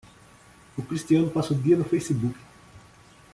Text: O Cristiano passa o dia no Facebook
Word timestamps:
O 0.75 0.81
Cristiano 0.81 1.29
passa 1.29 1.53
o 1.53 1.55
dia 1.55 1.77
no 1.77 1.83
Facebook 1.83 2.35